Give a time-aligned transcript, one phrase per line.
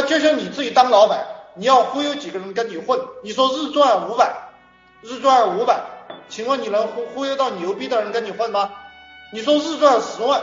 [0.00, 0.08] 那？
[0.08, 4.32] 就像你自己当老板，你要忽悠几个人跟你混，你说日赚五百，
[5.02, 5.80] 日赚五百，
[6.28, 8.70] 请问你能忽忽悠到牛逼的人跟你混吗？
[9.32, 10.40] 你说日赚十万，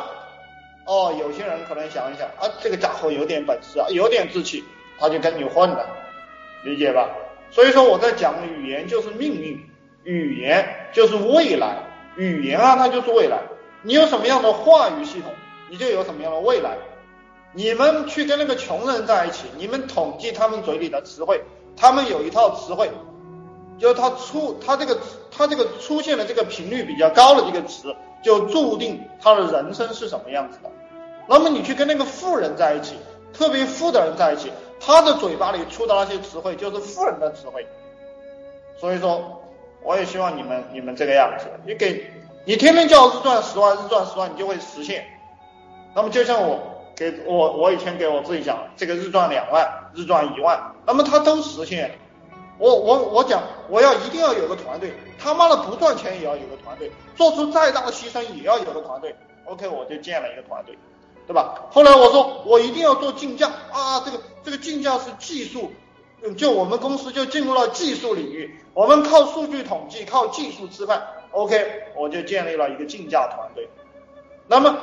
[0.86, 4.64] 哦，有些人可能想一想啊，这个家伙有点本事啊，有点志气，
[5.00, 5.88] 他就跟你混了，
[6.64, 7.10] 理解吧？
[7.50, 9.60] 所以说我在讲语言就是命运，
[10.04, 11.78] 语言就是未来，
[12.18, 13.40] 语言啊它就是未来，
[13.82, 15.32] 你有什么样的话语系统，
[15.70, 16.78] 你就有什么样的未来。
[17.58, 21.42] 你们去跟那个穷人在一起，你们统计他们嘴里的词汇，
[21.78, 22.92] 他们有一套词汇，
[23.80, 25.00] 就是他出他这个
[25.32, 30.70] 他这个出现的这个频率比较高的这个词，就注定他的人生是什么样子的。
[31.30, 32.98] 那么你去跟那个富人在一起，
[33.32, 37.66] 特别富的人在一起，他的嘴巴里出的那些词汇就是富人的词汇。
[38.78, 39.42] 所以说，
[39.82, 42.12] 我也希望你们你们这个样子，你给
[42.44, 45.06] 你天天叫日赚十万，日赚十万，你就会实现。
[45.96, 46.75] 那么就像我。
[46.96, 51.98] 给我，我以前给我自己讲，这个日赚两万，日赚一万，那么他都实现。
[52.58, 59.14] 我我我讲，我要一定要有个团队，他妈的不赚钱也要有个团队，做出再大的牺牲也要有个团队。
[59.44, 60.78] OK，我就建了一个团队，
[61.28, 61.66] 对吧？
[61.70, 65.74] 后来我说我一定要做竞价啊，这个这个竞价是技术，
[66.38, 71.06] 就我们公司就进入了技术领域，我们靠数据统计，靠技术吃饭。
[71.32, 73.68] OK，我就建立了一个竞价团队。
[74.48, 74.78] 那么。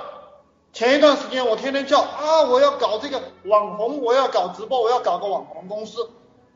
[0.72, 6.08] 前一段时间我天天叫啊，我要搞这个网红，我要搞直播，我要搞个网红公司，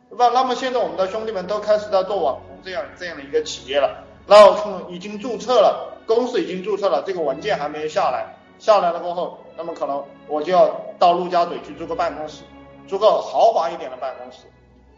[0.08, 0.31] 对吧？
[0.33, 12.42] 那么现在我们的兄弟们都开始在做网红这样这样的一个企业了，然后已经注册了，公司已经注册了，这个文件还没有下来，下来了过后，那么可能我就要到陆家嘴去租个办公室，
[12.89, 14.47] 租个豪华一点的办公室，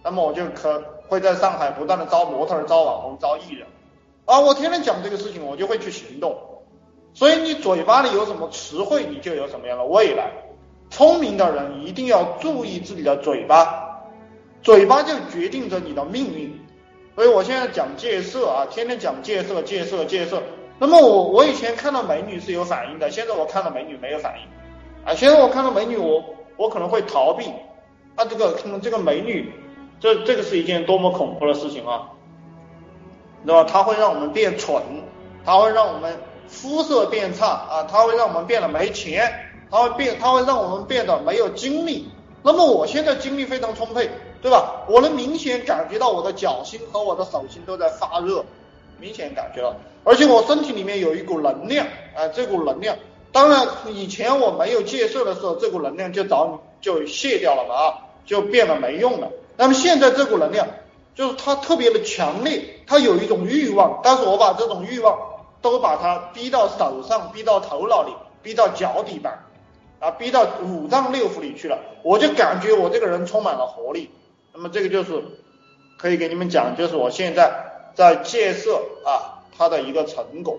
[0.05, 3.66] 那么我就可会在上海不断的招模特、招网红、招艺人，
[4.27, 6.38] 啊，我天天讲这个事情，我就会去行动。
[7.14, 10.30] 所以你嘴巴里有什么词汇，你就有什么样的未来。
[10.90, 14.00] 聪明的人一定要注意自己的嘴巴，
[14.62, 16.58] 嘴巴就决定着你的命运。
[17.14, 20.42] 所以我现在讲戒色啊，天天讲戒色、戒色、戒色。
[20.78, 24.47] 那么我我以前看到美女是有反应的，现在我看到美女没有反应
[25.04, 25.14] 啊。
[25.14, 26.24] 现在我看到美女，我
[26.56, 27.50] 我可能会逃避
[28.14, 28.24] 啊。
[28.24, 29.52] 这个看这个美女，
[29.98, 32.10] 这这个是一件多么恐怖的事情啊，
[33.44, 33.64] 对吧？
[33.64, 34.80] 它会让我们变蠢，
[35.44, 36.16] 它会让我们。
[36.60, 39.32] 肤色变差啊，它会让我们变得没钱，
[39.70, 42.08] 它会变，它会让我们变得没有精力。
[42.42, 44.10] 那么我现在精力非常充沛，
[44.42, 44.82] 对吧？
[44.88, 48.44] 我能明显感觉到我的脚心和我的手心都在发热，
[48.98, 49.74] 明显感觉到，
[50.04, 51.86] 而且我身体里面有一股能量
[52.16, 52.97] 啊，这股能量，
[53.30, 57.94] 当然以前我没有戒色的时候，这股能量就早就卸掉了嘛啊，
[58.26, 59.30] 就变得没用了。
[59.56, 60.66] 那么现在这股能量
[61.14, 65.18] 就是它特别的强烈，它有一种欲望，但是我把这种欲望。
[65.60, 69.44] 都把它逼到手上，逼到头脑里，逼到脚底板，
[70.00, 71.78] 啊，逼到五脏六腑里去了。
[72.02, 74.10] 我就感觉我这个人充满了活力。
[74.54, 75.24] 那么这个就是
[75.98, 80.58] 可以给你们讲，就是我现在在戒色啊，它的一个成果。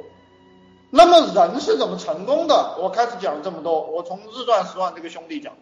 [0.91, 2.75] 那么人是怎么成功的？
[2.79, 5.53] 我开始讲了这么多，我从日赚十万这个兄弟讲，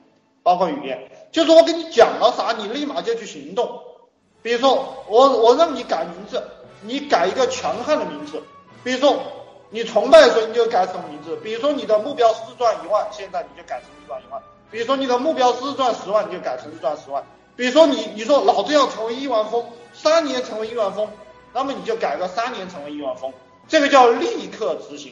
[0.42, 3.82] 包括语言，就是我给你讲了啥，你立马就去行动。
[4.42, 6.42] 比如说我我让你改名字，
[6.82, 8.42] 你改一个强悍的名字。
[8.88, 9.22] 比如说，
[9.70, 11.36] 你崇拜谁，你就改什么名字。
[11.44, 14.42] 比如说，你的目标是赚一万，现在你就改成赚一万。
[14.72, 17.22] 比如说，你的目标是赚十万，你就改成赚十万。
[17.58, 21.10] 比如说，你你说老子要成为亿万富翁，三年成为亿万富翁，
[21.54, 23.34] 那么你就改个三年成为亿万富翁，
[23.68, 25.12] 这个叫立刻执行。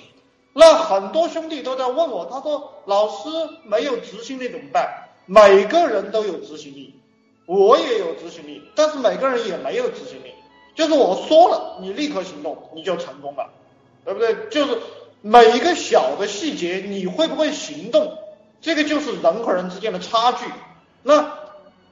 [0.54, 3.28] 那很多兄弟都在问我，他说老师
[3.66, 5.10] 没有执行力怎么办？
[5.26, 6.98] 每个人都有执行力，
[7.46, 10.34] 我也有执行力，但是每个人也没有执行力。
[10.76, 13.50] 就是我说了，你立刻行动，你就成功了。
[14.06, 14.36] 对不对？
[14.52, 14.78] 就是
[15.22, 18.20] 每一个小的细节，你会不会行动？
[18.62, 20.46] 这个就是人和人之间的差距。
[21.02, 21.34] 那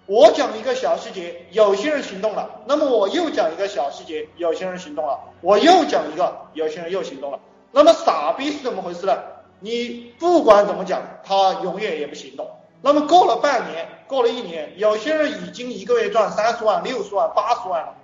[0.06, 7.40] 我讲一个小细节，有些人行动了，那么我又讲一个小细节，有些人行动了，我又讲一个，有些人又行动了。
[7.72, 9.18] 那么傻逼是怎么回事呢？
[9.59, 12.47] 你不管怎么讲，他永远也不行动。
[12.81, 17.96] 那么过了半年，过了一年，有些人已经一个月赚三十万、六十万、八十万了。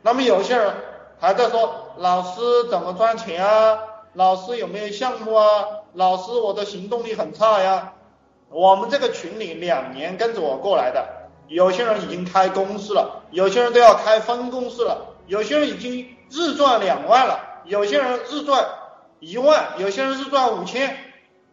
[0.00, 0.74] 那么有些人。
[1.20, 3.78] 还在说老师怎么赚钱啊？
[4.14, 5.44] 老师有没有项目啊？
[5.92, 7.92] 老师我的行动力很差呀。
[8.50, 11.06] 我们这个群里两年跟着我过来的，
[11.48, 18.64] 有些人已经开公司了，有些人都要开分公司了，有些人已经日赚两万了，有些人日赚
[19.18, 20.96] 一万，有些人日赚五千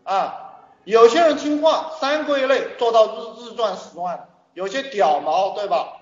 [0.03, 0.53] 啊，
[0.83, 3.09] 有些人听话，三个月内做到日
[3.39, 5.97] 日赚十万，有些屌毛对吧？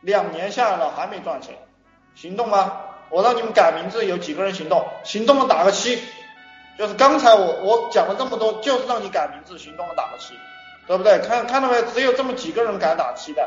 [0.00, 1.56] 两年下来了还没赚钱，
[2.14, 2.80] 行动吗？
[3.12, 4.84] 我让你们改名字，有几个人行动？
[5.04, 6.00] 行动的打个七，
[6.78, 10.32] 就是刚才我我讲了这么多，就是让你改名字，行动的打个七，
[10.86, 10.96] 对。
[10.96, 11.18] 不对？
[11.18, 11.82] 看看到没？
[11.92, 13.46] 只有这么几个人敢打七的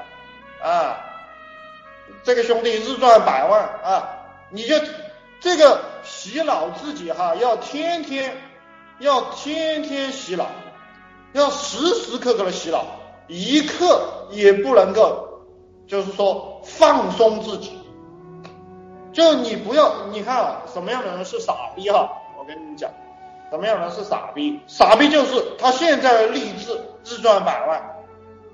[0.61, 1.01] 啊。
[2.23, 4.09] 这个兄弟日赚百万啊，
[4.51, 4.75] 你就
[5.39, 8.37] 这个洗脑自己哈，要天天
[8.99, 10.45] 要天天洗脑，
[11.33, 12.85] 要时时刻刻的洗脑，
[13.27, 15.27] 一刻也不能够，
[15.87, 17.79] 就是说放松自己。
[19.15, 22.11] 就你不要，你看啊，什么样的人是傻逼哈？
[22.37, 22.91] 我跟你讲，
[23.49, 24.59] 什么样的人是傻逼？
[24.67, 27.81] 傻逼就是他现在立志日赚百万，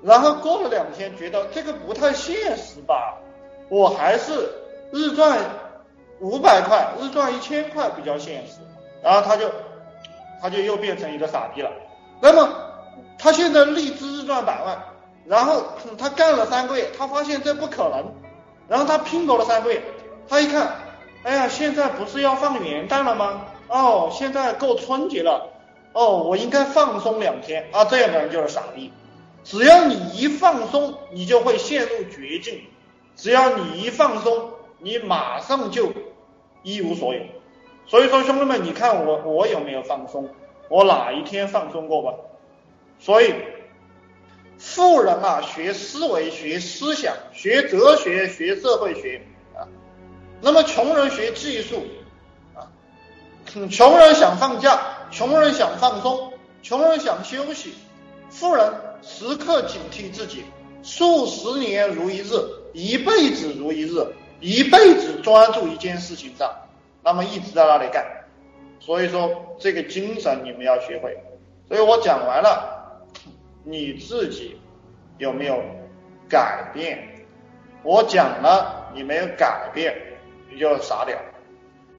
[0.02, 3.18] 然后过了两天觉得这个不太现实吧。
[3.68, 4.32] 我还是
[4.92, 5.36] 日赚
[6.20, 8.60] 五百块，日赚一千块比较现实，
[9.02, 9.50] 然后他就
[10.40, 11.72] 他就又变成一个傻逼了。
[12.20, 12.48] 那么
[13.18, 14.80] 他现在立志日赚百万，
[15.26, 15.64] 然后
[15.98, 18.14] 他干了三个月，他发现这不可能，
[18.68, 19.82] 然后他拼搏了三个月，
[20.28, 20.76] 他一看，
[21.22, 23.46] 哎呀，现在不是要放元旦了吗？
[23.68, 25.50] 哦，现在过春节了，
[25.92, 28.92] 哦，我应该放松两天啊，这样的人就是傻逼。
[29.44, 32.62] 只要你一放松，你就会陷入绝境。
[33.16, 35.92] 只要你一放松，你马上就
[36.62, 37.20] 一无所有。
[37.86, 40.28] 所以说，兄弟们，你看我我有没有放松？
[40.68, 42.14] 我哪一天放松过吧？
[42.98, 43.34] 所以，
[44.58, 49.22] 富人啊，学思维、学思想、学哲学、学社会学
[49.54, 49.66] 啊。
[50.42, 51.86] 那么穷人学技术
[52.54, 52.68] 啊。
[53.70, 54.78] 穷人想放假，
[55.10, 57.72] 穷人想放松，穷人想休息，
[58.28, 60.44] 富人时刻警惕自己，
[60.82, 62.32] 数十年如一日。
[62.74, 64.02] 一辈子如一日，
[64.40, 66.50] 一辈子专注一件事情上，
[67.04, 68.02] 那么一直在那里干。
[68.80, 71.16] 所以说这个精神你们要学会。
[71.68, 73.04] 所以我讲完了，
[73.62, 74.58] 你自己
[75.18, 75.62] 有没有
[76.28, 77.26] 改变？
[77.82, 79.94] 我讲了，你没有改变，
[80.52, 81.31] 比较傻点儿